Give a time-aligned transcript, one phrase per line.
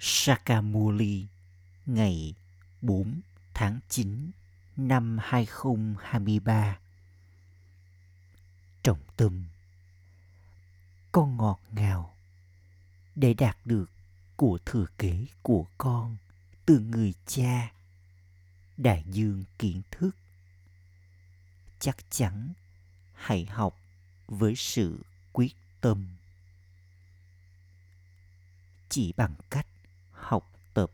[0.00, 1.26] Sakamuli,
[1.86, 2.34] ngày
[2.82, 3.20] 4
[3.54, 4.30] tháng 9
[4.76, 6.78] năm 2023.
[8.82, 9.44] Trọng tâm,
[11.12, 12.14] Con ngọt ngào
[13.14, 13.90] để đạt được
[14.36, 16.16] của thừa kế của con
[16.66, 17.72] từ người cha
[18.76, 20.10] đại dương kiến thức,
[21.80, 22.52] chắc chắn
[23.14, 23.78] hãy học
[24.26, 24.98] với sự
[25.32, 26.06] quyết tâm
[28.88, 29.66] chỉ bằng cách
[30.20, 30.90] học tập.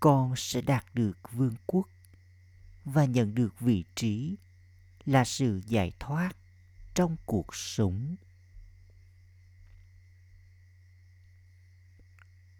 [0.00, 1.88] Con sẽ đạt được vương quốc
[2.84, 4.36] và nhận được vị trí
[5.04, 6.36] là sự giải thoát
[6.94, 8.16] trong cuộc sống.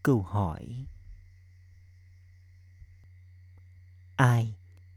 [0.02, 0.86] Câu hỏi
[4.16, 4.54] ai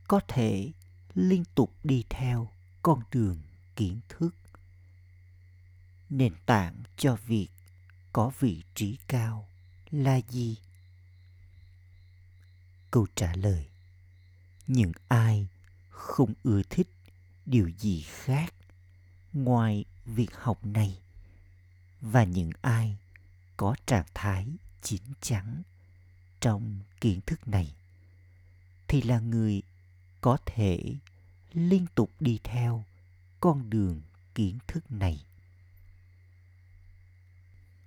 [0.08, 0.72] có thể
[1.14, 3.42] liên tục đi theo con đường
[3.76, 4.36] kiến thức?
[6.10, 7.50] Nền tảng cho việc
[8.14, 9.48] có vị trí cao
[9.92, 10.58] là gì?
[12.92, 13.66] Câu trả lời,
[14.68, 15.48] những ai
[15.90, 16.90] không ưa thích
[17.46, 18.54] điều gì khác
[19.34, 21.00] ngoài việc học này
[22.02, 22.98] và những ai
[23.58, 24.48] có trạng thái
[24.82, 25.62] chín chắn
[26.40, 27.76] trong kiến thức này
[28.88, 29.62] thì là người
[30.22, 30.96] có thể
[31.54, 32.84] liên tục đi theo
[33.40, 34.02] con đường
[34.36, 35.26] kiến thức này.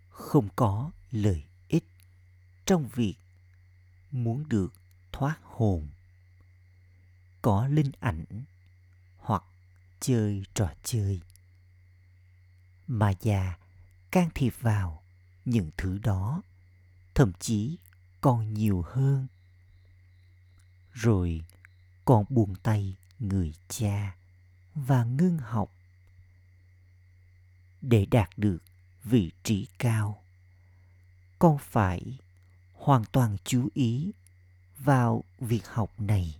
[0.08, 1.44] Không có lời
[2.70, 3.16] trong việc
[4.10, 4.72] muốn được
[5.12, 5.88] thoát hồn,
[7.42, 8.24] có linh ảnh
[9.18, 9.44] hoặc
[10.00, 11.20] chơi trò chơi.
[12.86, 13.58] Mà già
[14.10, 15.02] can thiệp vào
[15.44, 16.42] những thứ đó,
[17.14, 17.78] thậm chí
[18.20, 19.26] còn nhiều hơn.
[20.92, 21.44] Rồi
[22.04, 24.16] còn buông tay người cha
[24.74, 25.72] và ngưng học
[27.80, 28.62] để đạt được
[29.04, 30.24] vị trí cao.
[31.38, 32.18] Con phải
[32.80, 34.12] hoàn toàn chú ý
[34.78, 36.39] vào việc học này.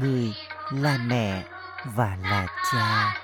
[0.00, 0.34] Người
[0.70, 1.42] là mẹ
[1.84, 3.14] và là cha.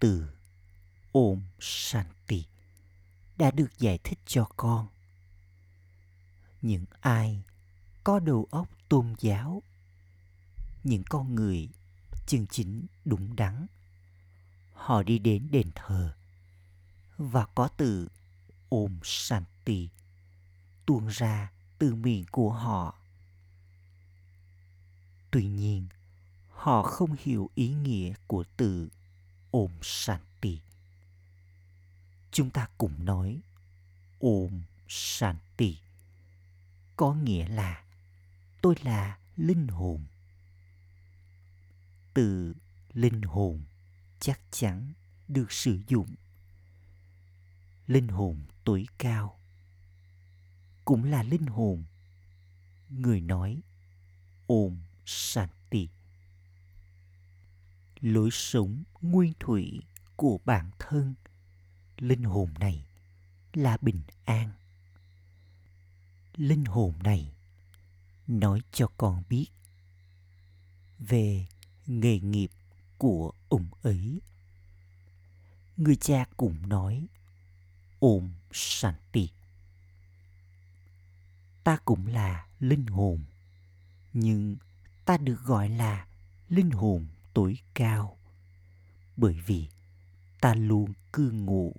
[0.00, 0.28] Từ
[1.12, 2.44] Om Shanti
[3.36, 4.88] đã được giải thích cho con.
[6.62, 7.42] Những ai
[8.04, 9.62] có đầu óc tôn giáo,
[10.84, 11.68] những con người
[12.26, 13.66] chân chính đúng đắn,
[14.72, 16.14] họ đi đến đền thờ
[17.16, 18.08] và có từ
[18.68, 19.88] Om Shanti
[20.86, 22.98] tuôn ra từ miệng của họ
[25.36, 25.86] Tuy nhiên,
[26.50, 28.88] họ không hiểu ý nghĩa của từ
[29.50, 30.60] Om Shanti.
[32.32, 33.40] Chúng ta cùng nói
[34.20, 35.76] Om Shanti
[36.96, 37.84] có nghĩa là,
[38.62, 40.06] tôi là linh hồn.
[42.14, 42.54] Từ
[42.92, 43.64] linh hồn
[44.20, 44.92] chắc chắn
[45.28, 46.14] được sử dụng.
[47.86, 49.38] Linh hồn tối cao
[50.84, 51.84] cũng là linh hồn.
[52.88, 53.60] Người nói
[54.46, 54.76] Om
[55.06, 55.88] Shanti.
[58.06, 59.82] Lối sống nguyên thủy
[60.16, 61.14] của bản thân.
[61.98, 62.86] Linh hồn này
[63.52, 64.50] là bình an.
[66.36, 67.32] Linh hồn này
[68.26, 69.46] nói cho con biết
[70.98, 71.46] về
[71.86, 72.50] nghề nghiệp
[72.98, 74.20] của ông ấy.
[75.76, 77.06] Người cha cũng nói,
[77.98, 79.28] ôm shanti.
[81.64, 83.24] Ta cũng là linh hồn,
[84.12, 84.56] nhưng
[85.04, 86.06] ta được gọi là
[86.48, 87.06] linh hồn
[87.36, 88.18] tối cao.
[89.16, 89.68] Bởi vì
[90.40, 91.74] ta luôn cư ngụ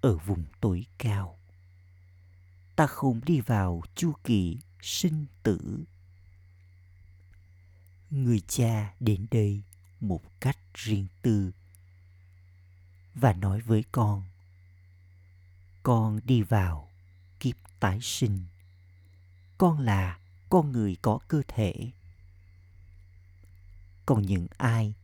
[0.00, 1.38] ở vùng tối cao.
[2.76, 5.84] Ta không đi vào chu kỳ sinh tử.
[8.10, 9.62] Người cha đến đây
[10.00, 11.52] một cách riêng tư
[13.14, 14.22] và nói với con
[15.82, 16.88] con đi vào
[17.40, 18.40] kiếp tái sinh.
[19.58, 20.18] Con là
[20.50, 21.90] con người có cơ thể
[24.08, 24.94] còn những ai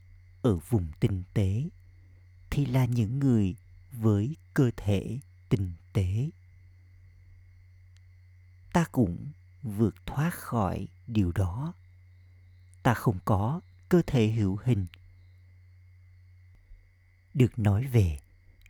[0.43, 1.69] ở vùng tinh tế
[2.51, 3.57] thì là những người
[3.93, 5.19] với cơ thể
[5.49, 6.31] tinh tế.
[8.73, 11.75] Ta cũng vượt thoát khỏi điều đó.
[12.83, 14.87] Ta không có cơ thể hữu hình.
[17.35, 18.19] Được nói về,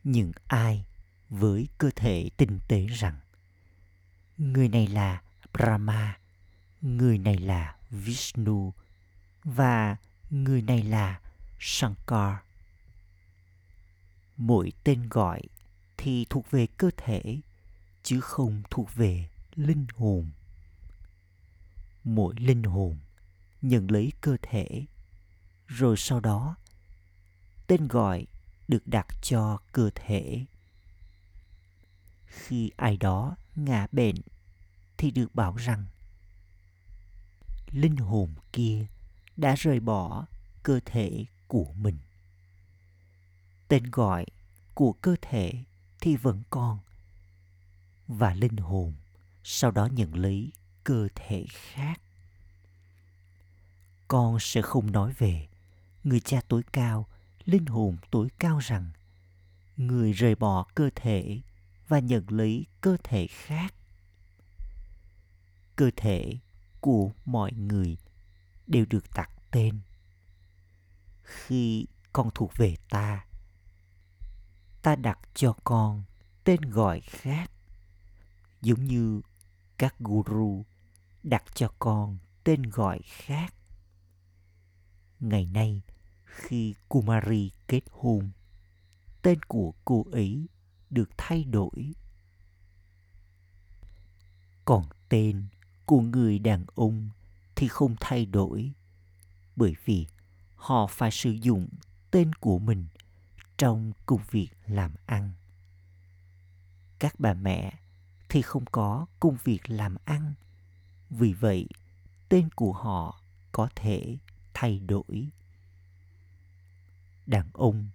[0.05, 0.85] những ai
[1.29, 3.21] với cơ thể tinh tế rằng,
[4.39, 5.23] người này là
[5.53, 6.19] brahma,
[6.81, 8.73] người này là vishnu
[9.45, 9.97] và
[10.35, 11.21] người này là
[11.59, 12.37] shankar.
[14.37, 15.43] Mỗi tên gọi
[15.97, 17.41] thì thuộc về cơ thể,
[18.03, 20.31] chứ không thuộc về linh hồn.
[22.05, 22.97] Mỗi linh hồn
[23.63, 24.85] nhận lấy cơ thể,
[25.67, 26.57] rồi sau đó
[27.67, 28.27] tên gọi
[28.69, 30.45] được đặt cho cơ thể.
[32.27, 34.17] Khi ai đó ngã bệnh
[34.97, 35.85] thì được bảo rằng
[37.71, 38.87] linh hồn kia
[39.37, 40.27] đã rời bỏ
[40.63, 41.99] cơ thể của mình.
[43.69, 44.27] Tên gọi
[44.75, 45.53] của cơ thể
[46.01, 46.79] thì vẫn còn
[48.09, 48.95] và linh hồn
[49.45, 50.53] sau đó nhận lấy
[50.85, 52.01] cơ thể khác.
[54.09, 55.49] Con sẽ không nói về
[56.05, 57.07] người cha tối cao,
[57.45, 58.91] linh hồn tối cao rằng
[59.77, 61.41] người rời bỏ cơ thể
[61.89, 63.75] và nhận lấy cơ thể khác.
[65.77, 66.39] Cơ thể
[66.81, 67.97] của mọi người
[68.67, 69.81] đều được đặt tên.
[71.23, 73.25] Khi con thuộc về ta
[74.85, 76.03] ta đặt cho con
[76.45, 77.51] tên gọi khác,
[78.63, 79.21] giống như
[79.79, 80.65] các guru
[81.23, 83.55] đặt cho con tên gọi khác.
[85.21, 85.83] Ngày nay,
[86.25, 88.31] khi kumari kết hôn,
[89.23, 90.47] tên của cô ấy
[90.91, 91.93] được thay đổi.
[94.65, 95.47] Còn tên
[95.87, 97.11] của người đàn ông
[97.57, 98.73] thì không thay đổi.
[99.57, 100.07] Bởi vì
[100.57, 101.69] họ phải sử dụng
[102.11, 102.87] tên của mình
[103.59, 105.33] trong công việc làm ăn.
[106.99, 107.73] Các bà mẹ
[108.29, 110.35] thì không có công việc làm ăn.
[111.11, 111.69] Vì vậy,
[112.29, 113.21] tên của họ
[113.53, 114.17] có thể
[114.55, 115.29] thay đổi.
[117.27, 117.89] Đàn ông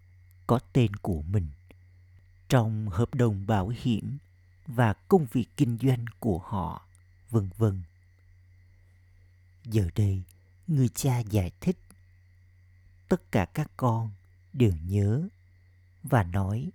[0.48, 1.48] có tên của mình.
[2.50, 4.18] Trong hợp đồng bảo hiểm
[4.68, 6.88] và công việc kinh doanh của họ,
[7.30, 7.82] vân vân
[9.71, 10.24] giờ đây,
[10.68, 11.77] người cha giải thích.
[13.10, 14.12] Tất cả các con
[14.54, 15.27] đều nhớ
[16.04, 16.71] và nói,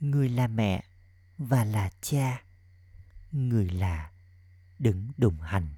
[0.00, 0.84] người là mẹ
[1.38, 2.42] và là cha.
[3.32, 4.10] Người là
[4.78, 5.68] đứng đồng hành,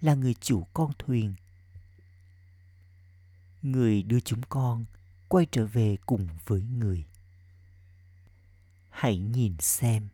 [0.00, 1.34] là người chủ con thuyền.
[3.62, 4.84] Người đưa chúng con
[5.28, 7.04] quay trở về cùng với người.
[8.90, 10.08] Hãy nhìn xem,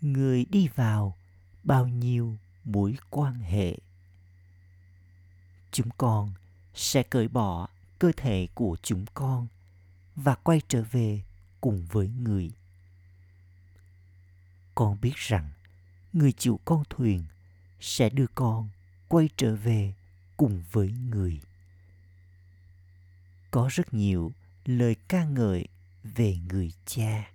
[0.00, 1.18] người đi vào
[1.62, 3.76] bao nhiêu mối quan hệ
[5.72, 6.32] chúng con
[6.74, 9.46] sẽ cởi bỏ cơ thể của chúng con
[10.16, 11.22] và quay trở về
[11.60, 12.50] cùng với người.
[14.74, 15.50] Con biết rằng
[16.12, 17.24] người chịu con thuyền
[17.80, 18.68] sẽ đưa con
[19.08, 19.94] quay trở về
[20.36, 21.40] cùng với người.
[23.50, 24.32] Có rất nhiều
[24.64, 25.68] lời ca ngợi
[26.02, 27.30] về người cha.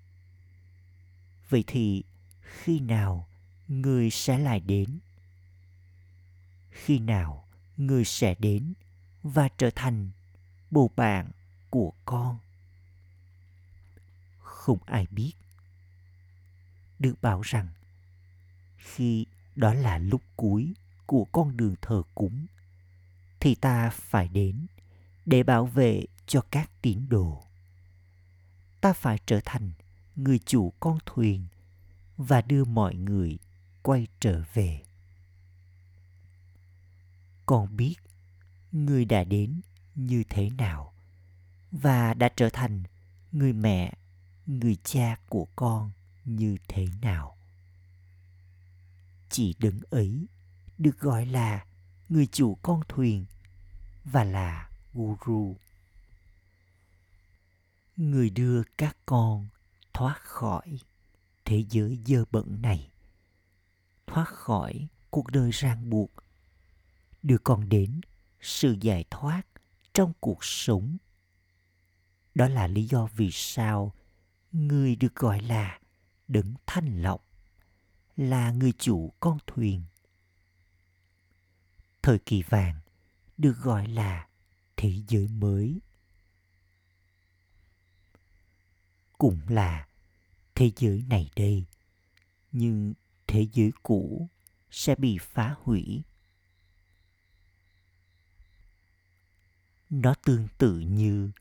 [1.50, 2.04] Vậy thì
[2.42, 3.28] khi nào
[3.68, 5.00] người sẽ lại đến?
[6.72, 7.45] Khi nào
[7.78, 8.74] người sẽ đến
[9.24, 10.10] và trở thành
[10.72, 11.32] bồ bạn
[11.70, 12.40] của con.
[14.40, 15.34] Không ai biết.
[17.00, 17.68] Được bảo rằng,
[18.78, 20.74] khi đó là lúc cuối
[21.06, 22.46] của con đường thờ cúng,
[23.40, 24.68] thì ta phải đến
[25.26, 27.44] để bảo vệ cho các tín đồ.
[28.82, 29.72] Ta phải trở thành
[30.16, 31.48] người chủ con thuyền
[32.18, 33.40] và đưa mọi người
[33.82, 34.85] quay trở về
[37.46, 37.96] con biết
[38.72, 39.62] người đã đến
[39.96, 40.94] như thế nào
[41.72, 42.84] và đã trở thành
[43.32, 43.94] người mẹ,
[44.46, 45.92] người cha của con
[46.26, 47.38] như thế nào.
[49.30, 50.28] Chỉ đứng ấy
[50.78, 51.66] được gọi là
[52.10, 53.26] người chủ con thuyền
[54.04, 55.56] và là guru.
[57.98, 59.48] Người đưa các con
[59.94, 60.80] thoát khỏi
[61.46, 62.90] thế giới dơ bẩn này,
[64.08, 66.12] thoát khỏi cuộc đời ràng buộc
[67.26, 68.02] đưa con đến
[68.42, 69.42] sự giải thoát
[69.94, 70.98] trong cuộc sống.
[72.36, 73.94] Đó là lý do vì sao
[74.52, 75.80] người được gọi là
[76.28, 77.28] đấng thanh lọc
[78.18, 79.84] là người chủ con thuyền.
[82.02, 82.80] Thời kỳ vàng
[83.38, 84.28] được gọi là
[84.78, 85.80] thế giới mới.
[89.18, 89.88] Cũng là
[90.56, 91.66] thế giới này đây,
[92.52, 92.94] nhưng
[93.28, 94.30] thế giới cũ
[94.72, 96.04] sẽ bị phá hủy
[100.02, 101.32] nó tương tự như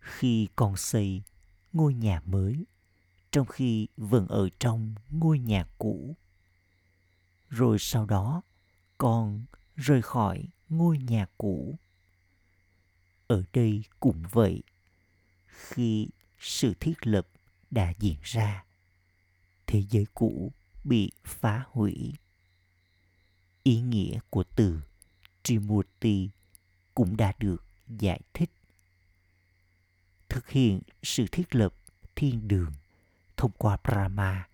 [0.00, 1.22] khi con xây
[1.72, 2.64] ngôi nhà mới,
[3.30, 6.16] trong khi vẫn ở trong ngôi nhà cũ.
[7.48, 8.42] Rồi sau đó,
[8.98, 9.44] con
[9.76, 11.78] rời khỏi ngôi nhà cũ.
[13.26, 14.62] Ở đây cũng vậy,
[15.46, 17.26] khi sự thiết lập
[17.70, 18.64] đã diễn ra,
[19.66, 20.52] thế giới cũ
[20.84, 22.12] bị phá hủy.
[23.62, 24.80] Ý nghĩa của từ
[25.42, 26.30] trimurti
[26.94, 27.64] cũng đã được
[27.98, 28.50] giải thích
[30.28, 31.74] thực hiện sự thiết lập
[32.16, 32.72] thiên đường
[33.36, 34.48] thông qua Brahma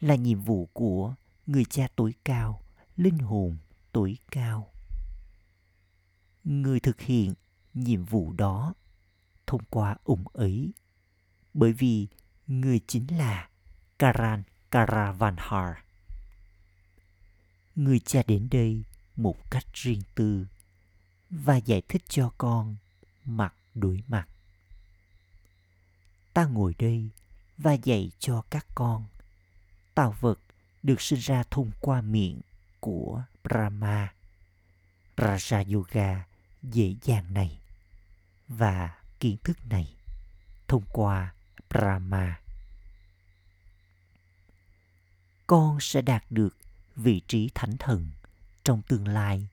[0.00, 1.14] là nhiệm vụ của
[1.46, 2.62] người cha tối cao,
[2.96, 3.56] linh hồn
[3.92, 4.72] tối cao.
[6.44, 7.34] Người thực hiện
[7.74, 8.74] nhiệm vụ đó
[9.46, 10.72] thông qua ủng ấy
[11.54, 12.06] bởi vì
[12.46, 13.48] người chính là
[13.98, 15.76] Karan Karavanhar.
[17.74, 18.84] Người cha đến đây
[19.16, 20.46] một cách riêng tư
[21.30, 22.76] và giải thích cho con
[23.24, 24.28] mặt đối mặt.
[26.32, 27.08] Ta ngồi đây
[27.58, 29.04] và dạy cho các con.
[29.94, 30.40] Tạo vật
[30.82, 32.40] được sinh ra thông qua miệng
[32.80, 34.12] của Brahma.
[35.16, 36.26] Raja Yoga
[36.62, 37.58] dễ dàng này
[38.48, 39.94] và kiến thức này
[40.68, 41.34] thông qua
[41.70, 42.40] Brahma.
[45.46, 46.56] Con sẽ đạt được
[46.96, 48.10] vị trí thánh thần
[48.64, 49.48] trong tương lai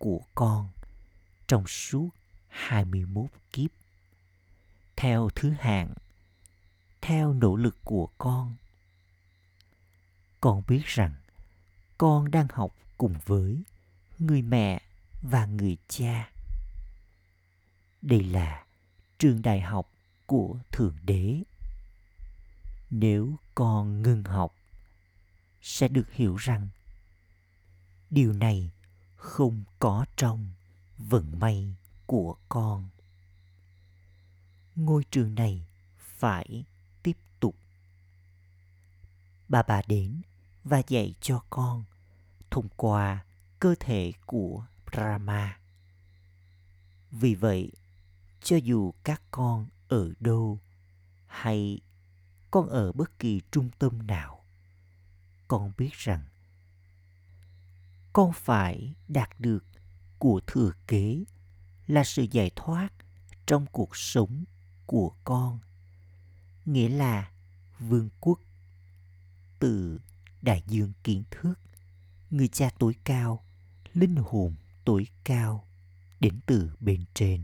[0.00, 0.68] của con
[1.48, 2.08] trong suốt
[2.48, 3.70] 21 kiếp.
[4.96, 5.94] Theo thứ hạng,
[7.00, 8.56] theo nỗ lực của con
[10.40, 11.14] con biết rằng
[11.98, 13.62] con đang học cùng với
[14.18, 14.82] người mẹ
[15.22, 16.30] và người cha
[18.02, 18.64] đây là
[19.18, 19.92] trường đại học
[20.26, 21.42] của thượng đế
[22.90, 24.54] nếu con ngừng học,
[25.62, 26.68] sẽ được hiểu rằng
[28.10, 28.70] điều này
[29.20, 30.50] không có trong
[30.98, 31.74] vận may
[32.06, 32.88] của con
[34.76, 35.66] ngôi trường này
[35.98, 36.64] phải
[37.02, 37.16] tiếp
[39.50, 40.22] bà bà đến
[40.64, 41.84] và dạy cho con
[42.50, 43.24] thông qua
[43.58, 45.58] cơ thể của Brahma.
[47.10, 47.72] Vì vậy,
[48.42, 50.60] cho dù các con ở đâu
[51.26, 51.80] hay
[52.50, 54.44] con ở bất kỳ trung tâm nào,
[55.48, 56.24] con biết rằng
[58.12, 59.64] con phải đạt được
[60.18, 61.24] của thừa kế
[61.86, 62.88] là sự giải thoát
[63.46, 64.44] trong cuộc sống
[64.86, 65.58] của con?
[66.64, 67.30] Nghĩa là
[67.78, 68.40] vương quốc
[69.58, 70.00] từ
[70.42, 71.54] đại dương kiến thức,
[72.30, 73.44] người cha tối cao,
[73.94, 75.64] linh hồn tối cao
[76.20, 77.42] đến từ bên trên.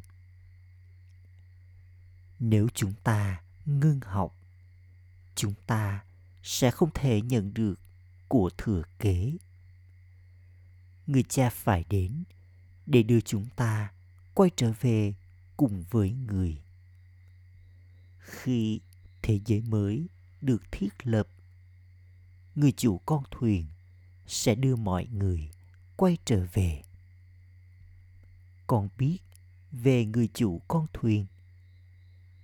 [2.38, 4.36] Nếu chúng ta ngưng học,
[5.34, 6.04] chúng ta
[6.42, 7.80] sẽ không thể nhận được
[8.28, 9.32] của thừa kế
[11.06, 12.24] người cha phải đến
[12.86, 13.92] để đưa chúng ta
[14.34, 15.14] quay trở về
[15.56, 16.62] cùng với người.
[18.18, 18.80] Khi
[19.22, 20.06] thế giới mới
[20.40, 21.28] được thiết lập,
[22.54, 23.66] người chủ con thuyền
[24.26, 25.50] sẽ đưa mọi người
[25.96, 26.82] quay trở về.
[28.66, 29.18] Con biết
[29.72, 31.26] về người chủ con thuyền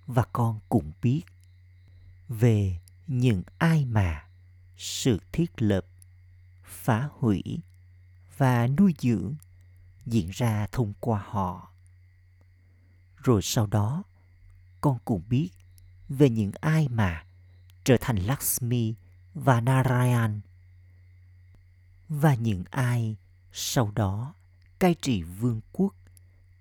[0.05, 1.21] và con cũng biết
[2.29, 4.27] về những ai mà
[4.77, 5.85] sự thiết lập,
[6.63, 7.43] phá hủy
[8.37, 9.35] và nuôi dưỡng
[10.05, 11.71] diễn ra thông qua họ.
[13.15, 14.03] Rồi sau đó,
[14.81, 15.49] con cũng biết
[16.09, 17.25] về những ai mà
[17.83, 18.95] trở thành Lakshmi
[19.33, 20.41] và Narayan
[22.09, 23.15] và những ai
[23.51, 24.33] sau đó
[24.79, 25.95] cai trị vương quốc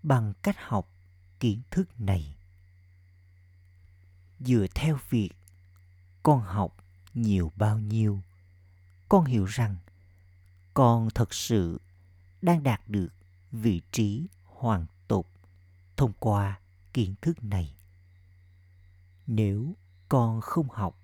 [0.02, 0.88] bằng cách học
[1.40, 2.36] kiến thức này.
[4.40, 5.30] Dựa theo việc
[6.22, 6.76] con học
[7.14, 8.20] nhiều bao nhiêu,
[9.08, 9.76] con hiểu rằng
[10.74, 11.80] con thật sự
[12.42, 13.08] đang đạt được
[13.52, 15.28] vị trí hoàn tục
[15.96, 16.60] thông qua
[16.92, 17.74] kiến thức này.
[19.26, 19.76] Nếu
[20.08, 20.98] con không học,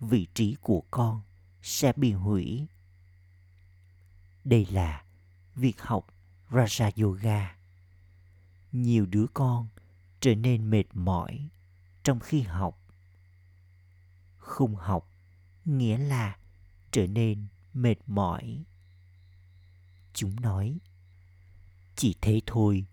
[0.00, 1.22] vị trí của con
[1.62, 2.66] sẽ bị hủy.
[4.44, 5.04] Đây là
[5.54, 6.06] việc học
[6.50, 7.56] raja yoga.
[8.72, 9.68] Nhiều đứa con
[10.20, 11.48] trở nên mệt mỏi
[12.04, 12.82] trong khi học.
[14.36, 15.10] Không học
[15.64, 16.38] nghĩa là
[16.90, 18.64] trở nên mệt mỏi
[20.16, 20.78] chúng nói.
[21.96, 22.84] Chỉ thế thôi,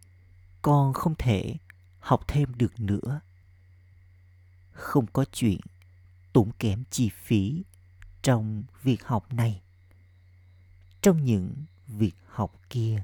[0.61, 1.55] con không thể
[1.99, 3.21] học thêm được nữa.
[4.71, 5.59] Không có chuyện
[6.33, 7.63] tốn kém chi phí
[8.21, 9.61] trong việc học này.
[11.01, 13.03] Trong những việc học kia,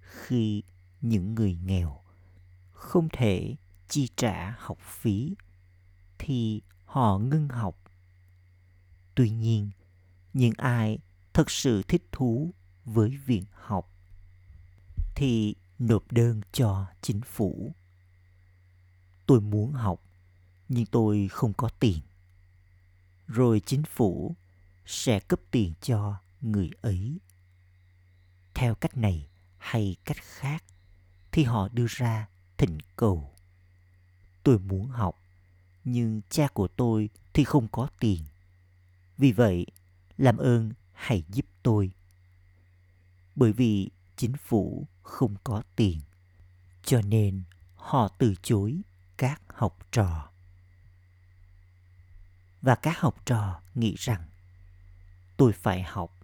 [0.00, 0.62] khi
[1.00, 2.00] những người nghèo
[2.72, 3.56] không thể
[3.88, 5.34] chi trả học phí,
[6.18, 7.78] thì họ ngưng học.
[9.14, 9.70] Tuy nhiên,
[10.32, 10.98] những ai
[11.32, 12.54] thật sự thích thú
[12.88, 13.90] với viện học,
[15.14, 17.72] thì nộp đơn cho chính phủ.
[19.26, 20.02] Tôi muốn học,
[20.68, 21.98] nhưng tôi không có tiền.
[23.26, 24.36] Rồi chính phủ
[24.86, 27.18] sẽ cấp tiền cho người ấy.
[28.54, 29.28] Theo cách này
[29.58, 30.64] hay cách khác
[31.32, 33.34] thì họ đưa ra thỉnh cầu.
[34.42, 35.14] Tôi muốn học,
[35.84, 38.22] nhưng cha của tôi thì không có tiền.
[39.18, 39.66] Vì vậy,
[40.16, 41.90] làm ơn hãy giúp tôi
[43.38, 46.00] bởi vì chính phủ không có tiền,
[46.82, 47.42] cho nên
[47.74, 48.80] họ từ chối
[49.16, 50.30] các học trò.
[52.62, 54.28] Và các học trò nghĩ rằng,
[55.36, 56.16] tôi phải học.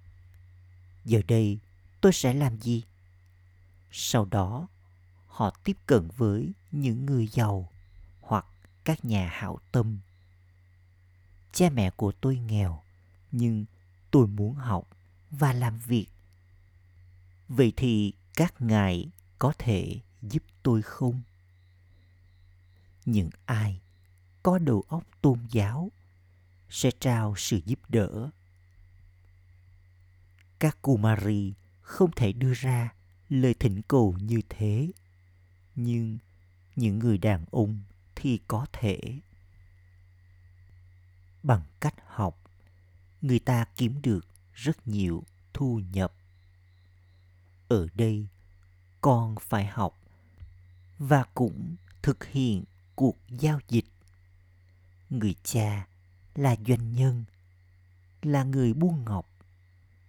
[1.04, 1.58] Giờ đây
[2.00, 2.82] tôi sẽ làm gì?
[3.90, 4.68] Sau đó,
[5.26, 7.68] họ tiếp cận với những người giàu
[8.20, 8.46] hoặc
[8.84, 9.98] các nhà hảo tâm.
[11.52, 12.82] Cha mẹ của tôi nghèo,
[13.32, 13.64] nhưng
[14.10, 14.88] tôi muốn học
[15.30, 16.06] và làm việc
[17.48, 21.22] vậy thì các ngài có thể giúp tôi không?
[23.04, 23.80] Những ai
[24.42, 25.90] có đầu óc tôn giáo
[26.70, 28.30] sẽ trao sự giúp đỡ.
[30.58, 32.94] Các kumari không thể đưa ra
[33.28, 34.90] lời thỉnh cầu như thế,
[35.74, 36.18] nhưng
[36.76, 37.82] những người đàn ông
[38.14, 39.00] thì có thể.
[41.42, 42.40] Bằng cách học,
[43.22, 46.14] người ta kiếm được rất nhiều thu nhập
[47.68, 48.26] ở đây,
[49.00, 50.00] con phải học
[50.98, 53.86] và cũng thực hiện cuộc giao dịch.
[55.10, 55.86] Người cha
[56.34, 57.24] là doanh nhân,
[58.22, 59.28] là người buôn ngọc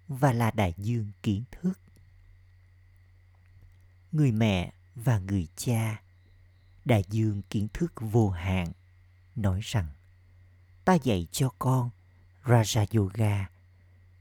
[0.07, 1.79] và là đại dương kiến thức.
[4.11, 6.01] Người mẹ và người cha,
[6.85, 8.71] đại dương kiến thức vô hạn,
[9.35, 9.87] nói rằng,
[10.85, 11.89] ta dạy cho con
[12.45, 13.49] raja yoga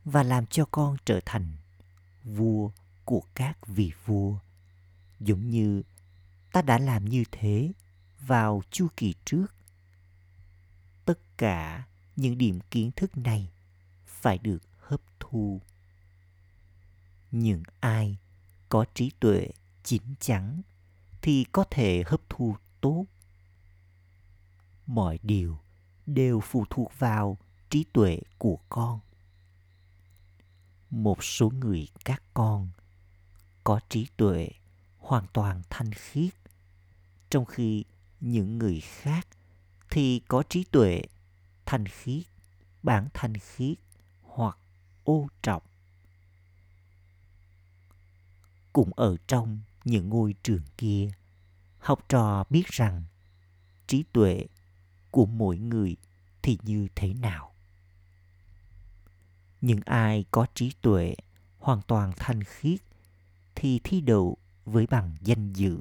[0.05, 1.53] và làm cho con trở thành
[2.25, 2.71] vua
[3.05, 4.39] của các vị vua.
[5.21, 5.83] Giống như,
[6.53, 7.73] ta đã làm như thế
[8.21, 9.47] vào chu kỳ trước.
[11.05, 11.87] Tất cả
[12.17, 13.51] những điểm kiến thức này
[14.07, 15.61] phải được hấp thu.
[17.31, 18.19] Những ai
[18.69, 19.49] có trí tuệ
[19.83, 20.63] chín chắn
[21.23, 23.05] thì có thể hấp thu tốt.
[24.87, 25.59] Mọi điều
[26.07, 27.39] đều phụ thuộc vào
[27.71, 29.01] trí tuệ của con.
[30.91, 32.71] Một số người các con
[33.65, 34.49] có trí tuệ,
[34.99, 36.35] hoàn toàn thanh khiết.
[37.31, 37.85] Trong khi
[38.21, 39.29] những người khác
[39.91, 41.03] thì có trí tuệ,
[41.67, 42.23] thanh khiết,
[42.83, 43.79] bản thanh khiết
[44.23, 44.59] hoặc
[45.05, 45.71] ô trọc
[48.73, 51.11] cũng ở trong những ngôi trường kia,
[51.79, 53.05] học trò biết rằng
[53.87, 54.47] trí tuệ
[55.11, 55.97] của mỗi người
[56.43, 57.55] thì như thế nào.
[59.61, 61.15] Những ai có trí tuệ,
[61.59, 62.81] hoàn toàn thanh khiết
[63.55, 65.81] thì thi đậu với bằng danh dự.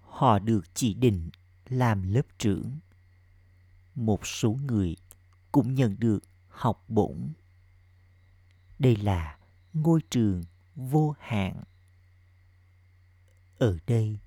[0.00, 1.30] Họ được chỉ định
[1.68, 2.78] làm lớp trưởng.
[3.94, 4.96] Một số người
[5.52, 7.32] cũng nhận được học bổng.
[8.78, 9.38] Đây là
[9.72, 11.64] ngôi trường vô hạn.
[13.58, 14.18] Ở đây,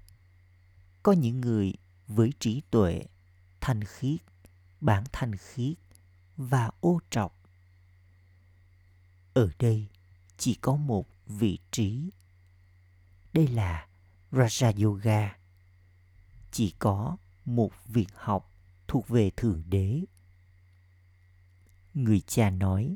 [1.04, 1.74] có những người
[2.08, 3.04] với trí tuệ,
[3.62, 4.20] thanh khiết,
[4.82, 5.78] bản thanh khiết
[6.38, 7.44] và ô trọc.
[9.34, 9.88] Ở đây
[10.38, 12.12] chỉ có một vị trí.
[13.34, 13.88] Đây là
[14.32, 15.38] raja yoga.
[16.52, 18.54] Chỉ có một việc học
[18.88, 20.02] thuộc về thượng đế.
[21.94, 22.96] Người cha nói,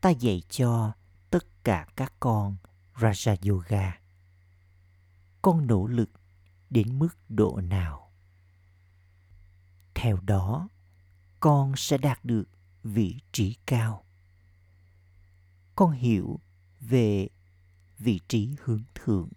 [0.00, 0.92] ta dạy cho
[1.30, 2.56] tất cả các con
[2.94, 4.00] raja yoga.
[5.42, 6.10] Con nỗ lực
[6.70, 8.12] đến mức độ nào?
[9.94, 10.68] Theo đó,
[11.40, 12.44] con sẽ đạt được
[12.82, 14.04] vị trí cao.
[15.76, 16.40] Con hiểu
[16.80, 17.28] về
[18.04, 19.28] vị trí hướng thượng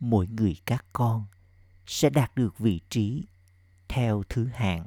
[0.00, 1.26] mỗi người các con
[1.86, 3.26] sẽ đạt được vị trí
[3.88, 4.86] theo thứ hạng.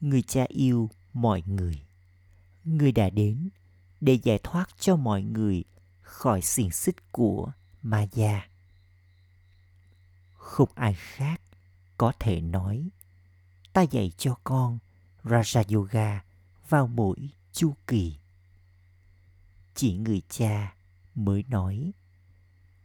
[0.00, 1.82] Người cha yêu mọi người.
[2.64, 3.48] Người đã đến
[4.00, 5.64] để giải thoát cho mọi người
[6.00, 7.52] khỏi xiềng xích của
[7.82, 8.48] ma gia.
[10.32, 11.40] Không ai khác
[11.98, 12.88] có thể nói,
[13.72, 14.78] ta dạy cho con
[15.22, 16.24] Raja Yoga
[16.68, 18.18] vào mỗi chu kỳ.
[19.74, 20.74] Chỉ người cha
[21.14, 21.92] mới nói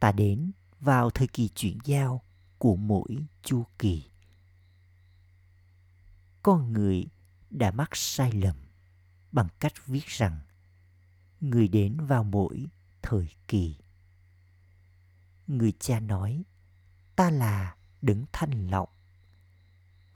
[0.00, 2.22] ta đến vào thời kỳ chuyển giao
[2.58, 4.10] của mỗi chu kỳ.
[6.42, 7.06] Con người
[7.50, 8.56] đã mắc sai lầm
[9.32, 10.40] bằng cách viết rằng
[11.40, 12.66] người đến vào mỗi
[13.02, 13.76] thời kỳ.
[15.46, 16.44] Người cha nói,
[17.16, 18.94] ta là đứng thanh lọc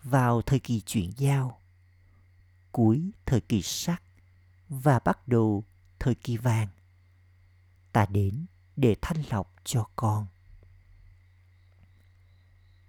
[0.03, 1.61] vào thời kỳ chuyển giao,
[2.73, 4.03] cuối thời kỳ sắc
[4.69, 5.65] và bắt đầu
[5.99, 6.69] thời kỳ vàng
[7.93, 10.27] ta đến để thanh lọc cho con.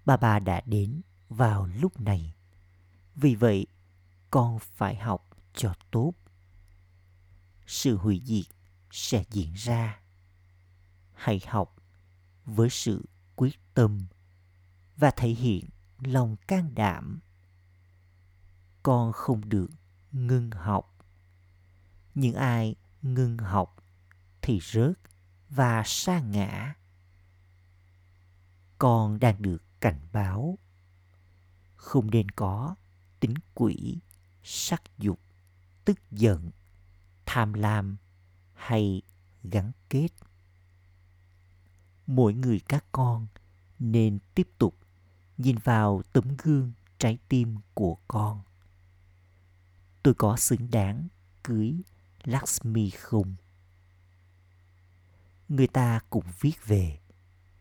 [0.04, 2.34] Bà bà đã đến vào lúc này.
[3.14, 3.66] Vì vậy,
[4.30, 6.12] con phải học cho tốt.
[7.66, 8.46] Sự hủy diệt
[8.90, 10.00] sẽ diễn ra.
[11.12, 11.76] Hãy học
[12.44, 13.04] với sự
[13.36, 14.06] quyết tâm
[14.96, 17.20] và thể hiện lòng can đảm.
[18.82, 19.70] Con không được
[20.12, 20.96] ngưng học.
[22.14, 23.83] Những ai ngưng học
[24.46, 24.98] thì rớt
[25.48, 26.74] và sa ngã.
[28.78, 30.58] Con đang được cảnh báo.
[31.76, 32.76] Không nên có
[33.20, 33.98] tính quỷ,
[34.42, 35.20] sắc dục,
[35.84, 36.50] tức giận,
[37.26, 37.96] tham lam
[38.54, 39.02] hay
[39.42, 40.08] gắn kết.
[42.06, 43.26] Mỗi người các con
[43.78, 44.78] nên tiếp tục
[45.36, 48.42] nhìn vào tấm gương trái tim của con.
[50.02, 51.08] Tôi có xứng đáng
[51.42, 51.74] cưới
[52.24, 53.36] Lakshmi không?
[55.48, 56.98] Người ta cũng viết về,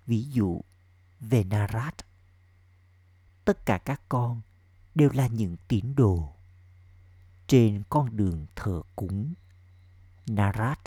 [0.05, 0.61] ví dụ
[1.19, 1.95] về Narat.
[3.45, 4.41] Tất cả các con
[4.95, 6.35] đều là những tín đồ.
[7.47, 9.33] Trên con đường thờ cúng,
[10.27, 10.79] Narat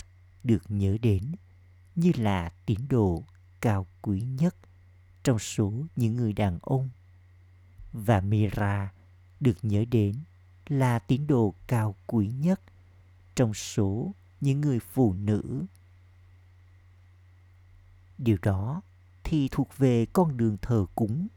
[0.43, 1.31] được nhớ đến
[1.95, 3.23] như là tín đồ
[3.61, 4.55] cao quý nhất
[5.23, 6.89] trong số những người đàn ông
[7.93, 8.93] và Mira
[9.39, 10.15] được nhớ đến
[10.67, 12.61] là tín đồ cao quý nhất
[13.35, 15.65] trong số những người phụ nữ.
[18.17, 18.81] Điều đó
[19.23, 21.27] thì thuộc về con đường thờ cúng.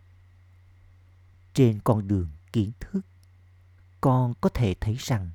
[1.55, 3.01] Trên con đường kiến thức,
[4.01, 5.31] con có thể thấy rằng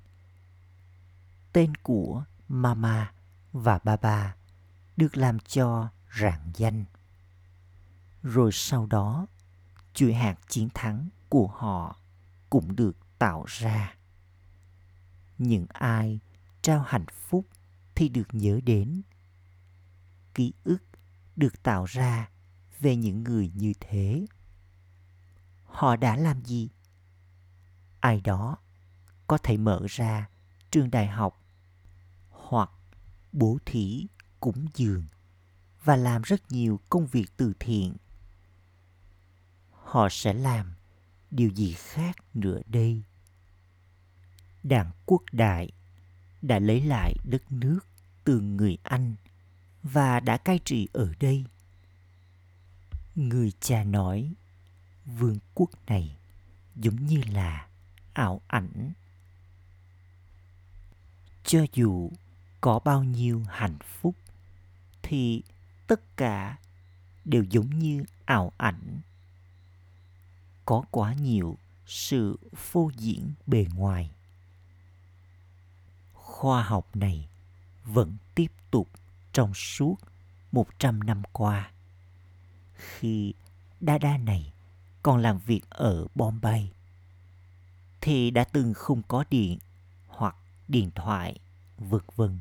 [1.54, 3.14] tên của Mama
[3.52, 4.36] và Baba
[4.98, 6.86] được làm cho rạng danh.
[8.24, 9.28] Rồi sau đó,
[9.94, 12.00] chuỗi hạt chiến thắng của họ
[12.50, 13.96] cũng được tạo ra.
[15.38, 16.20] Những ai
[16.62, 17.46] trao hạnh phúc
[17.96, 19.02] thì được nhớ đến.
[20.34, 20.84] Ký ức
[21.36, 22.30] được tạo ra
[22.80, 24.26] về những người như thế.
[25.66, 26.70] Họ đã làm gì?
[28.00, 28.58] Ai đó
[29.28, 30.30] có thể mở ra
[30.72, 31.42] trường đại học
[32.30, 32.70] hoặc
[33.32, 34.08] bố thí
[34.40, 35.04] cúng dường
[35.84, 37.96] và làm rất nhiều công việc từ thiện.
[39.72, 40.74] Họ sẽ làm
[41.32, 43.04] điều gì khác nữa đây?
[44.64, 45.72] Đảng quốc đại
[46.42, 47.80] đã lấy lại đất nước
[48.24, 49.16] từ người Anh
[49.94, 51.46] và đã cai trị ở đây.
[53.16, 54.34] Người cha nói,
[55.06, 56.18] vương quốc này
[56.76, 57.68] giống như là
[58.14, 58.94] ảo ảnh.
[61.44, 62.12] Cho dù
[62.62, 64.16] có bao nhiêu hạnh phúc
[65.04, 65.44] thì
[65.88, 66.58] tất cả
[67.26, 69.00] đều giống như ảo ảnh.
[70.66, 74.12] Có quá nhiều sự phô diễn bề ngoài
[76.14, 77.28] khoa học này
[77.84, 78.90] vẫn tiếp tục
[79.36, 79.96] trong suốt
[80.52, 81.72] 100 năm qua.
[82.76, 83.34] Khi
[83.82, 84.54] Dada này
[85.04, 86.72] còn làm việc ở Bombay,
[88.02, 89.60] thì đã từng không có điện
[90.08, 90.36] hoặc
[90.68, 91.40] điện thoại,
[91.78, 92.40] vân vân.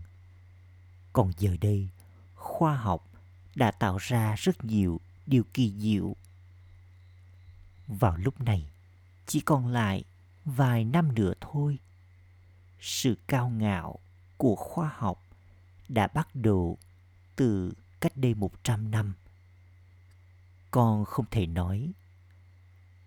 [1.13, 1.89] Còn giờ đây,
[2.35, 3.09] khoa học
[3.55, 6.17] đã tạo ra rất nhiều điều kỳ diệu.
[7.87, 8.69] Vào lúc này,
[9.27, 10.05] chỉ còn lại
[10.45, 11.79] vài năm nữa thôi
[12.81, 13.99] sự cao ngạo
[14.37, 15.24] của khoa học
[15.89, 16.79] đã bắt đầu
[17.37, 19.15] từ cách đây một trăm năm.
[20.71, 21.93] Con không thể nói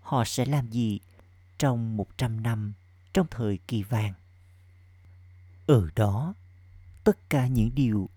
[0.01, 0.99] họ sẽ làm gì
[1.57, 2.73] trong một trăm năm
[3.13, 4.13] trong thời kỳ vàng.
[5.67, 6.33] Ở đó,
[7.03, 8.09] tất cả những điều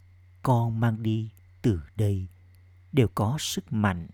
[0.43, 1.31] con mang đi
[1.63, 2.27] từ đây
[2.93, 4.09] đều có sức mạnh.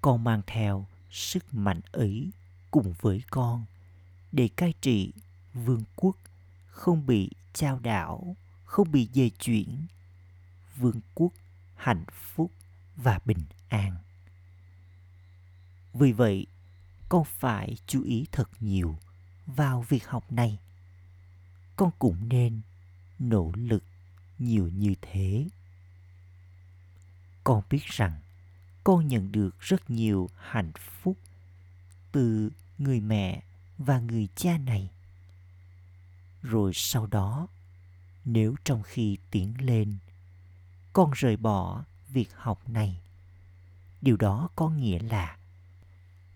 [0.00, 2.30] Con mang theo sức mạnh ấy
[2.70, 3.64] cùng với con
[4.32, 5.12] để cai trị
[5.54, 6.16] vương quốc
[6.78, 9.86] không bị trao đảo, không bị dời chuyển.
[10.76, 11.32] Vương quốc
[11.76, 12.52] hạnh phúc
[12.96, 13.96] và bình an.
[15.94, 16.46] Vì vậy,
[17.08, 18.98] con phải chú ý thật nhiều
[19.46, 20.58] vào việc học này
[21.76, 22.60] con cũng nên
[23.18, 23.84] nỗ lực
[24.38, 25.46] nhiều như thế
[27.44, 28.20] con biết rằng
[28.84, 31.18] con nhận được rất nhiều hạnh phúc
[32.12, 33.42] từ người mẹ
[33.78, 34.90] và người cha này
[36.42, 37.48] rồi sau đó,
[38.24, 39.96] nếu trong khi tiến lên,
[40.92, 43.00] con rời bỏ việc học này.
[44.00, 45.36] Điều đó có nghĩa là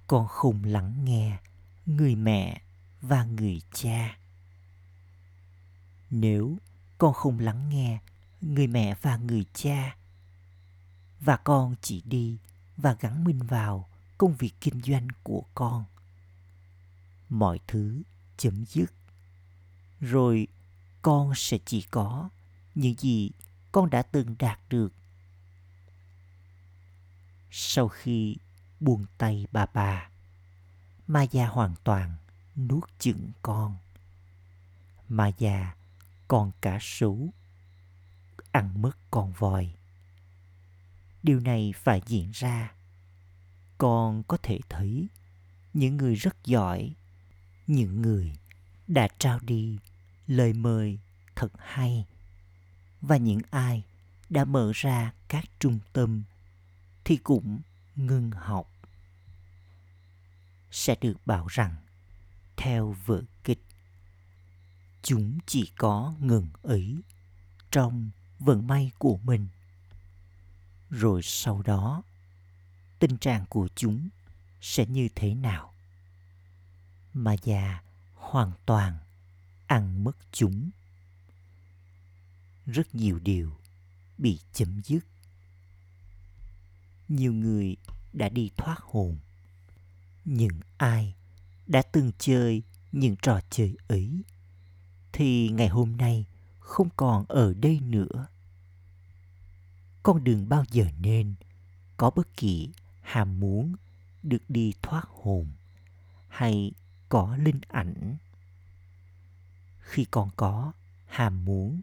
[0.06, 1.38] con không lắng nghe
[1.86, 2.62] người mẹ
[3.00, 4.18] và người cha.
[6.10, 6.56] Nếu
[6.98, 8.00] con không lắng nghe
[8.40, 9.96] người mẹ và người cha,
[11.20, 12.38] và con chỉ đi
[12.76, 13.88] và gắn mình vào
[14.18, 15.84] công việc kinh doanh của con,
[17.28, 18.02] mọi thứ
[18.36, 18.92] chấm dứt
[20.02, 20.46] rồi
[21.02, 22.28] con sẽ chỉ có
[22.74, 23.30] những gì
[23.72, 24.92] con đã từng đạt được.
[27.50, 28.36] Sau khi
[28.80, 30.08] buông tay bà bà
[31.06, 32.16] ma già hoàn toàn
[32.56, 33.76] nuốt chửng con.
[35.08, 35.74] Ma già
[36.28, 37.32] còn cả sú
[38.52, 39.74] ăn mất con voi.
[41.22, 42.72] Điều này phải diễn ra.
[43.78, 45.06] Con có thể thấy
[45.74, 46.94] những người rất giỏi,
[47.66, 48.32] những người
[48.88, 49.78] đã trao đi
[50.32, 50.98] lời mời
[51.36, 52.06] thật hay.
[53.00, 53.84] Và những ai
[54.30, 56.22] đã mở ra các trung tâm
[57.04, 57.60] thì cũng
[57.96, 58.72] ngưng học.
[60.70, 61.76] Sẽ được bảo rằng,
[62.56, 63.62] theo vở kịch,
[65.02, 67.02] chúng chỉ có ngừng ấy
[67.70, 69.46] trong vận may của mình.
[70.90, 72.02] Rồi sau đó,
[72.98, 74.08] tình trạng của chúng
[74.60, 75.74] sẽ như thế nào?
[77.14, 77.82] Mà già
[78.14, 78.98] hoàn toàn
[79.72, 80.70] ăn mất chúng.
[82.66, 83.52] Rất nhiều điều
[84.18, 85.06] bị chấm dứt.
[87.08, 87.76] Nhiều người
[88.12, 89.18] đã đi thoát hồn.
[90.24, 91.14] Những ai
[91.66, 94.22] đã từng chơi những trò chơi ấy,
[95.12, 96.26] thì ngày hôm nay
[96.58, 98.26] không còn ở đây nữa.
[100.02, 101.34] Con đường bao giờ nên
[101.96, 103.76] có bất kỳ ham muốn
[104.22, 105.52] được đi thoát hồn
[106.28, 106.72] hay
[107.08, 108.16] có linh ảnh
[109.82, 110.72] khi còn có
[111.06, 111.80] ham muốn,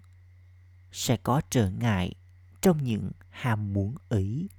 [0.91, 2.15] sẽ có trở ngại
[2.61, 4.49] trong những ham muốn ấy.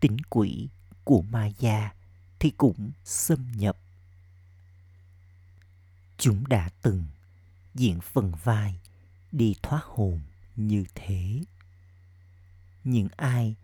[0.00, 0.68] Tính quỷ
[1.04, 1.94] của ma gia
[2.38, 3.76] thì cũng xâm nhập.
[6.18, 7.04] Chúng đã từng
[7.74, 8.80] diện phần vai
[9.32, 10.20] đi thoát hồn
[10.56, 11.42] như thế.
[12.84, 13.54] Những ai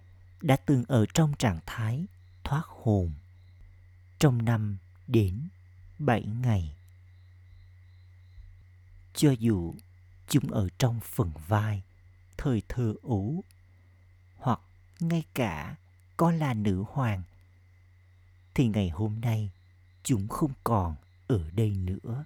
[0.40, 2.06] đã từng ở trong trạng thái
[2.44, 3.12] thoát hồn
[4.18, 5.48] trong năm đến
[5.98, 6.76] bảy ngày
[9.14, 9.74] cho dù
[10.28, 11.82] chúng ở trong phần vai,
[12.36, 13.44] thời thơ ấu
[14.36, 14.60] hoặc
[15.00, 15.76] ngay cả
[16.16, 17.22] có là nữ hoàng,
[18.54, 19.50] thì ngày hôm nay
[20.02, 20.96] chúng không còn
[21.28, 22.24] ở đây nữa.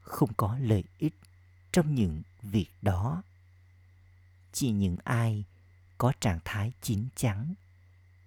[0.00, 1.14] Không có lợi ích
[1.72, 3.22] trong những việc đó.
[4.52, 5.44] Chỉ những ai
[5.98, 7.54] có trạng thái chín chắn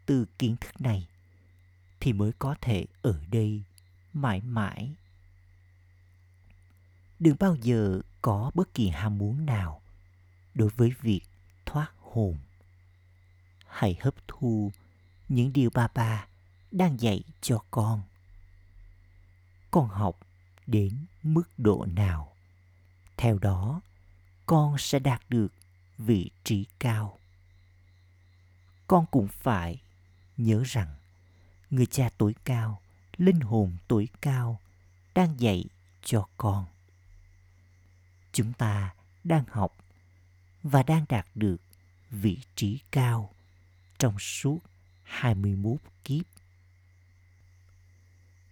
[0.06, 1.08] từ kiến thức này
[2.00, 3.64] thì mới có thể ở đây
[4.14, 4.96] mãi mãi
[7.20, 9.82] đừng bao giờ có bất kỳ ham muốn nào
[10.54, 11.22] đối với việc
[11.66, 12.38] thoát hồn
[13.68, 14.72] hãy hấp thu
[15.30, 16.28] những điều ba ba
[16.72, 18.02] đang dạy cho con.
[19.72, 20.20] Con học
[20.68, 22.34] đến mức độ nào,
[23.18, 23.82] theo đó
[24.46, 25.54] con sẽ đạt được
[25.98, 27.20] vị trí cao.
[28.88, 29.82] Con cũng phải
[30.38, 30.96] nhớ rằng
[31.70, 32.82] người cha tối cao,
[33.18, 34.60] linh hồn tối cao
[35.16, 35.66] đang dạy
[36.04, 36.66] cho con
[38.36, 38.94] chúng ta
[39.24, 39.76] đang học
[40.64, 41.62] và đang đạt được
[42.10, 43.34] vị trí cao
[44.00, 44.60] trong suốt
[45.04, 46.26] 21 kiếp.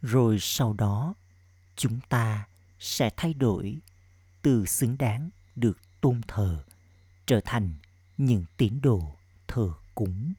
[0.01, 1.13] Rồi sau đó,
[1.75, 2.47] chúng ta
[2.79, 3.77] sẽ thay đổi
[4.41, 6.63] từ xứng đáng được tôn thờ
[7.25, 7.73] trở thành
[8.17, 9.15] những tín đồ
[9.47, 10.33] thờ cúng.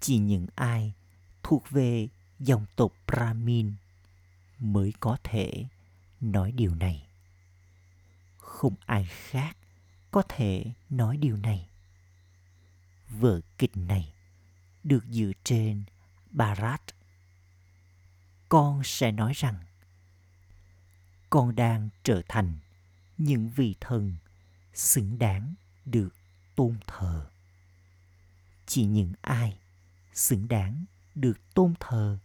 [0.00, 0.92] Chỉ những ai
[1.42, 3.72] thuộc về dòng tộc Brahmin
[4.58, 5.66] mới có thể
[6.20, 7.11] nói điều này.
[8.42, 9.56] Không ai khác
[10.10, 11.68] có thể nói điều này.
[13.08, 14.14] Vở kịch này
[14.84, 15.84] được dựa trên
[16.30, 16.82] Barat.
[18.48, 19.64] Con sẽ nói rằng,
[21.30, 22.58] con đang trở thành
[23.18, 24.16] những vị thần
[24.74, 26.14] xứng đáng được
[26.56, 27.30] tôn thờ.
[28.66, 29.58] Chỉ những ai
[30.14, 32.18] xứng đáng được tôn thờ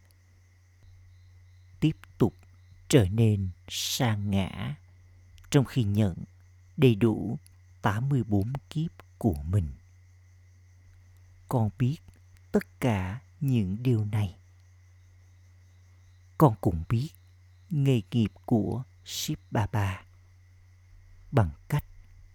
[1.79, 2.33] tiếp tục
[2.87, 4.75] trở nên sang ngã
[5.49, 6.15] trong khi nhận
[6.77, 7.37] đầy đủ
[7.81, 9.67] 84 kiếp của mình.
[11.49, 11.97] Con biết
[12.51, 14.35] tất cả những điều này.
[16.37, 17.09] Con cũng biết
[17.69, 20.03] nghề nghiệp của ship baba
[21.31, 21.83] bằng cách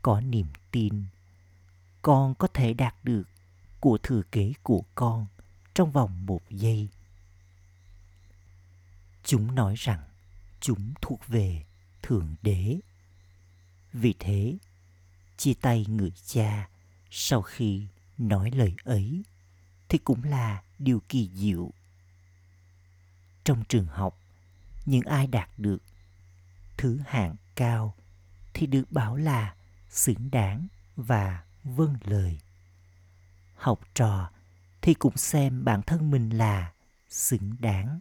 [0.02, 1.04] có niềm tin
[2.02, 3.22] con có thể đạt được
[3.80, 5.26] của thừa kế của con
[5.74, 6.88] trong vòng một giây.
[9.24, 10.02] Chúng nói rằng
[10.60, 11.64] chúng thuộc về
[12.02, 12.78] thượng đế
[13.92, 14.56] vì thế,
[15.36, 16.68] chia tay người cha
[17.10, 17.86] sau khi
[18.18, 19.22] nói lời ấy
[19.88, 21.72] thì cũng là điều kỳ diệu.
[23.44, 24.18] Trong trường học,
[24.86, 25.82] những ai đạt được
[26.76, 27.94] thứ hạng cao
[28.54, 29.54] thì được bảo là
[29.90, 32.38] xứng đáng và vâng lời.
[33.54, 34.30] Học trò
[34.82, 36.72] thì cũng xem bản thân mình là
[37.08, 38.00] xứng đáng.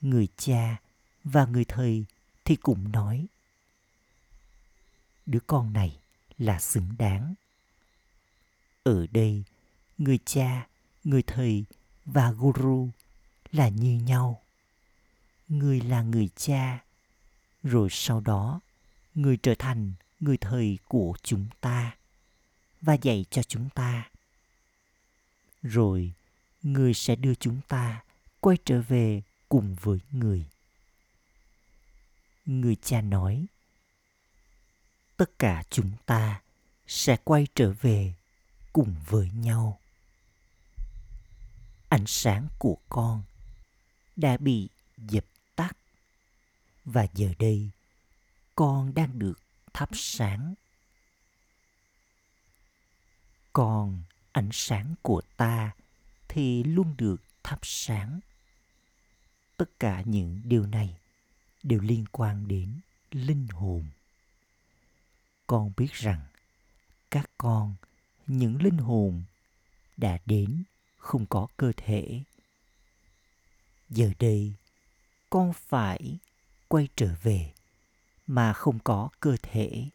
[0.00, 0.76] Người cha
[1.24, 2.04] và người thầy
[2.44, 3.26] thì cũng nói
[5.26, 5.98] đứa con này
[6.38, 7.34] là xứng đáng.
[8.82, 9.44] Ở đây,
[9.98, 10.66] người cha,
[11.04, 11.64] người thầy
[12.04, 12.90] và guru
[13.52, 14.42] là như nhau.
[15.48, 16.84] Người là người cha,
[17.62, 18.60] rồi sau đó
[19.14, 21.96] người trở thành người thầy của chúng ta
[22.80, 24.10] và dạy cho chúng ta.
[25.62, 26.12] Rồi
[26.62, 28.04] người sẽ đưa chúng ta
[28.40, 30.44] quay trở về cùng với người.
[32.46, 33.46] Người cha nói
[35.20, 36.40] tất cả chúng ta
[36.86, 38.14] sẽ quay trở về
[38.72, 39.80] cùng với nhau.
[41.88, 43.22] Ánh sáng của con
[44.16, 45.24] đã bị dập
[45.56, 45.76] tắt
[46.84, 47.70] và giờ đây
[48.54, 49.38] con đang được
[49.72, 50.54] thắp sáng.
[53.52, 54.02] Còn
[54.32, 55.74] ánh sáng của ta
[56.28, 58.20] thì luôn được thắp sáng.
[59.56, 60.98] Tất cả những điều này
[61.62, 62.80] đều liên quan đến
[63.10, 63.84] linh hồn
[65.50, 66.20] con biết rằng
[67.10, 67.74] các con,
[68.26, 69.22] những linh hồn
[69.96, 70.62] đã đến
[70.96, 72.22] không có cơ thể.
[73.88, 74.54] Giờ đây,
[75.30, 76.18] con phải
[76.68, 77.52] quay trở về
[78.26, 79.88] mà không có cơ thể.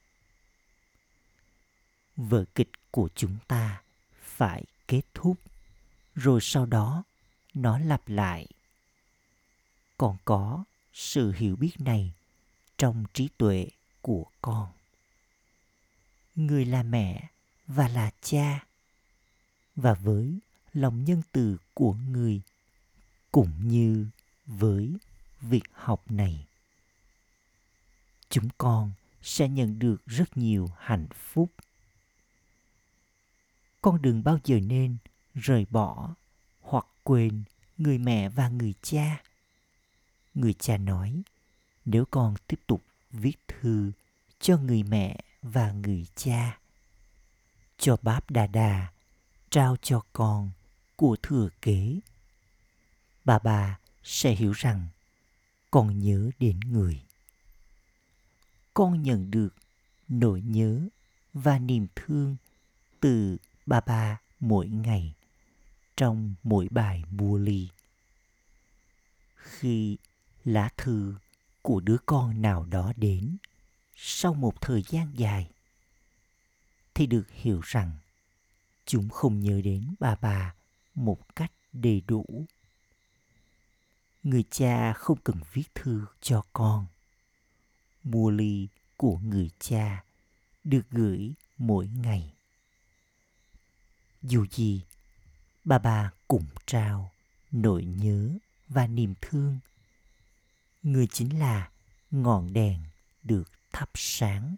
[2.16, 3.82] Vở kịch của chúng ta
[4.22, 5.38] phải kết thúc,
[6.16, 7.04] rồi sau đó
[7.54, 8.48] nó lặp lại.
[9.98, 10.64] Còn có
[10.94, 12.14] sự hiểu biết này
[12.78, 13.68] trong trí tuệ
[14.02, 14.75] của con
[16.36, 17.30] người là mẹ
[17.68, 18.66] và là cha,
[19.76, 20.40] và với
[20.74, 22.42] lòng nhân từ của người
[23.32, 24.08] cũng như
[24.46, 24.94] với
[25.42, 26.48] việc học này,
[28.30, 31.52] chúng con sẽ nhận được rất nhiều hạnh phúc.
[33.82, 34.98] Con đừng bao giờ nên
[35.34, 36.16] rời bỏ
[36.62, 37.44] hoặc quên
[37.78, 39.24] người mẹ và người cha.
[40.34, 41.22] Người cha nói,
[41.86, 43.92] nếu con tiếp tục viết thư
[44.40, 45.18] cho người mẹ
[45.54, 46.60] và người cha.
[47.78, 48.88] Cho báp đà đà
[49.50, 50.52] trao cho con
[50.96, 52.00] của thừa kế.
[53.26, 54.88] Bà bà sẽ hiểu rằng
[55.72, 57.02] con nhớ đến người.
[58.74, 59.56] Con nhận được
[60.08, 60.88] nỗi nhớ
[61.34, 62.36] và niềm thương
[63.00, 65.14] từ bà bà mỗi ngày
[65.98, 67.70] trong mỗi bài mua ly.
[69.36, 69.98] Khi
[70.46, 71.16] lá thư
[71.62, 73.38] của đứa con nào đó đến
[73.96, 75.50] sau một thời gian dài,
[76.94, 77.92] thì được hiểu rằng
[78.86, 80.54] chúng không nhớ đến bà bà
[80.96, 82.46] một cách đầy đủ.
[84.24, 86.86] Người cha không cần viết thư cho con.
[88.04, 90.04] Mua ly của người cha
[90.64, 92.34] được gửi mỗi ngày.
[94.24, 94.82] Dù gì,
[95.64, 97.12] bà bà cũng trao
[97.52, 98.30] nỗi nhớ
[98.68, 99.60] và niềm thương.
[100.84, 101.70] Người chính là
[102.12, 102.80] ngọn đèn
[103.24, 104.56] được thắp sáng.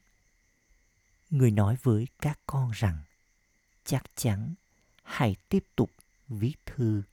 [1.30, 2.97] Người nói với các con rằng,
[3.86, 4.53] chắc chắn
[5.03, 5.91] hãy tiếp tục
[6.27, 7.03] viết thư.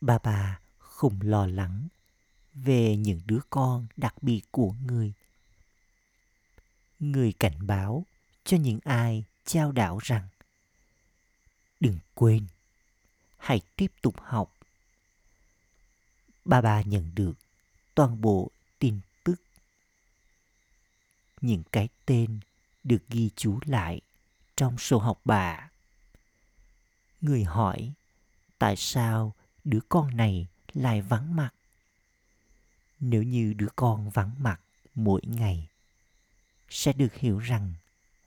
[0.00, 1.88] Bà bà không lo lắng
[2.54, 5.12] về những đứa con đặc biệt của người.
[6.98, 8.04] Người cảnh báo
[8.44, 10.28] cho những ai trao đảo rằng,
[11.80, 12.46] đừng quên,
[13.36, 14.54] hãy tiếp tục học.
[16.44, 17.34] Bà bà nhận được
[17.94, 19.40] toàn bộ tin tức.
[21.40, 22.40] Những cái tên
[22.84, 24.00] được ghi chú lại
[24.56, 25.68] trong sổ học bà
[27.20, 27.92] người hỏi,
[28.58, 31.50] tại sao đứa con này lại vắng mặt?
[33.00, 34.60] Nếu như đứa con vắng mặt
[34.94, 35.68] mỗi ngày,
[36.68, 37.74] sẽ được hiểu rằng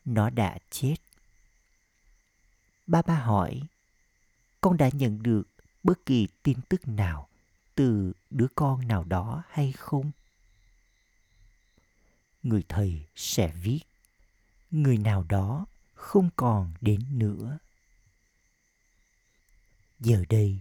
[0.05, 0.95] nó đã chết.
[2.87, 3.61] Ba ba hỏi,
[4.61, 5.47] con đã nhận được
[5.83, 7.27] bất kỳ tin tức nào
[7.75, 10.11] từ đứa con nào đó hay không?
[12.43, 13.79] Người thầy sẽ viết.
[14.71, 17.57] Người nào đó không còn đến nữa.
[19.99, 20.59] Giờ đây,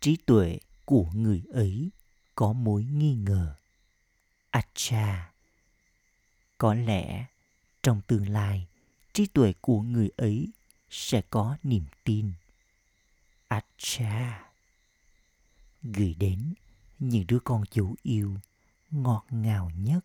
[0.00, 1.90] trí tuệ của người ấy
[2.34, 3.54] có mối nghi ngờ.
[4.50, 5.32] Acha,
[6.58, 7.26] có lẽ
[7.82, 8.66] trong tương lai,
[9.12, 10.48] trí tuệ của người ấy
[10.90, 12.32] sẽ có niềm tin.
[13.48, 14.50] Acha,
[15.82, 16.54] gửi đến
[16.98, 18.36] những đứa con chủ yêu
[18.90, 20.04] ngọt ngào nhất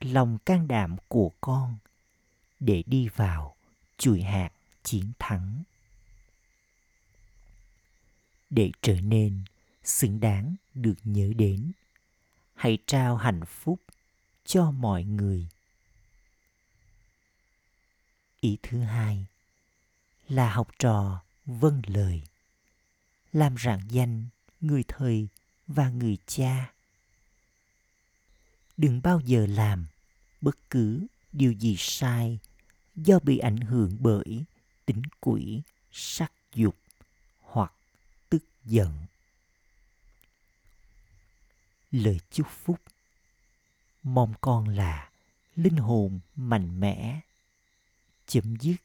[0.00, 1.78] lòng can đảm của con
[2.60, 3.56] để đi vào
[3.98, 4.50] chuỗi hạt
[4.82, 5.62] chiến thắng.
[8.50, 9.44] Để trở nên
[9.84, 11.72] xứng đáng được nhớ đến,
[12.54, 13.80] hãy trao hạnh phúc
[14.44, 15.48] cho mọi người.
[18.40, 19.26] Ý thứ hai
[20.28, 22.22] là học trò vâng lời,
[23.32, 24.26] làm rạng danh
[24.60, 25.28] người thầy
[25.66, 26.72] và người cha
[28.78, 29.86] đừng bao giờ làm
[30.40, 32.38] bất cứ điều gì sai
[32.96, 34.44] do bị ảnh hưởng bởi
[34.86, 35.62] tính quỷ,
[35.92, 36.76] sắc dục
[37.40, 37.72] hoặc
[38.28, 39.06] tức giận.
[41.90, 42.80] Lời chúc phúc.
[44.02, 45.10] Mong con là
[45.56, 47.20] linh hồn mạnh mẽ.
[48.26, 48.76] Chấm dứt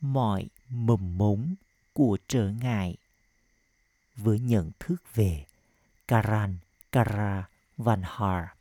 [0.00, 1.54] mọi mầm mống
[1.92, 2.96] của trở ngại.
[4.16, 5.46] Với nhận thức về
[6.08, 6.56] Karan
[6.92, 8.57] Kara Vanhar.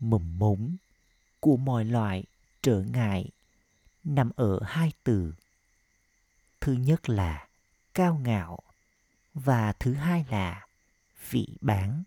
[0.00, 0.76] Mầm mống
[1.40, 2.24] của mọi loại
[2.62, 3.28] trở ngại
[4.04, 5.34] nằm ở hai từ.
[6.60, 7.48] Thứ nhất là
[7.94, 8.58] cao ngạo
[9.34, 10.66] và thứ hai là
[11.30, 12.02] vị bán.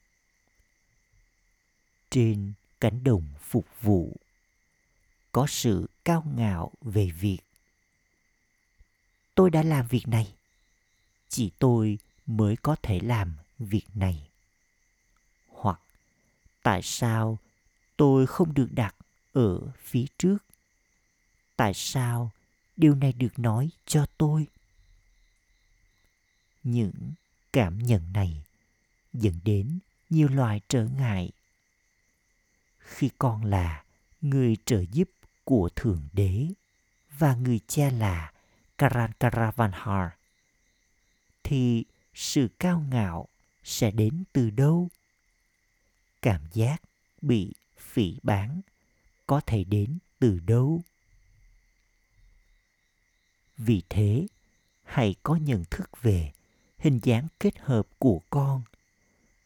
[2.09, 4.17] Trên cánh đồng phục vụ,
[5.31, 7.39] có sự cao ngạo về việc,
[9.35, 10.33] tôi đã làm việc này,
[11.29, 14.29] chỉ tôi mới có thể làm việc này
[15.47, 15.81] hoặc,
[16.63, 17.37] tại sao
[17.99, 18.95] tôi không được đặt
[19.33, 20.37] ở phía trước.
[21.55, 22.31] Tại sao
[22.77, 24.47] điều này được nói cho tôi?
[26.63, 27.13] Những
[27.53, 28.43] cảm nhận này
[29.13, 29.79] dẫn đến
[30.09, 31.31] nhiều loại trở ngại.
[32.77, 33.83] Khi con là
[34.21, 35.09] người trợ giúp
[35.43, 36.47] của thượng đế
[37.17, 38.31] và người cha là
[38.77, 40.09] karan karavanhar,
[41.43, 43.27] thì sự cao ngạo
[43.63, 44.89] sẽ đến từ đâu?
[46.21, 46.81] Cảm giác
[47.21, 47.53] bị
[47.89, 48.61] phỉ bán
[49.27, 50.81] có thể đến từ đâu?
[53.57, 54.27] Vì thế,
[54.83, 56.31] hãy có nhận thức về
[56.77, 58.61] hình dáng kết hợp của con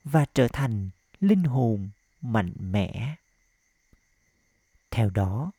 [0.03, 0.89] và trở thành
[1.19, 1.89] linh hồn
[2.21, 3.15] mạnh mẽ.
[4.91, 5.51] Theo đó,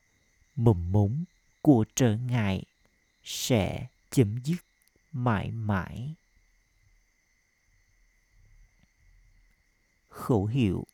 [0.56, 1.24] mầm mống
[1.62, 2.64] của trở ngại
[3.24, 4.64] sẽ chấm dứt
[5.12, 6.14] mãi mãi.
[10.08, 10.86] Khẩu hiệu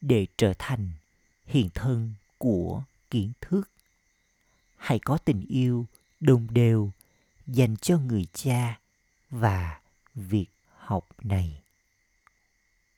[0.00, 0.90] để trở thành
[1.46, 3.70] hiện thân của kiến thức.
[4.76, 5.86] Hãy có tình yêu
[6.20, 6.90] đồng đều
[7.46, 8.80] dành cho người cha
[9.30, 9.80] và
[10.14, 10.46] việc
[10.78, 11.62] học này.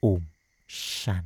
[0.00, 0.20] Ôm
[0.68, 1.24] san